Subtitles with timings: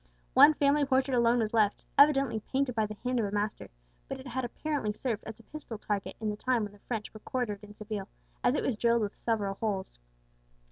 [0.33, 3.69] One family portrait alone was left, evidently painted by the hand of a master;
[4.09, 7.13] but it had apparently served as a pistol target in the time when the French
[7.13, 8.07] were quartered in Seville,
[8.43, 9.99] as it was drilled with several holes.